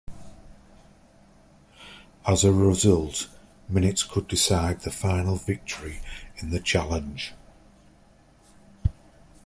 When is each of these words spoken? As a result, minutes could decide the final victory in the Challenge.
As 2.25 2.43
a 2.43 2.51
result, 2.51 3.29
minutes 3.69 4.01
could 4.01 4.27
decide 4.27 4.79
the 4.79 4.89
final 4.89 5.35
victory 5.35 6.01
in 6.37 6.49
the 6.49 6.59
Challenge. 6.59 7.35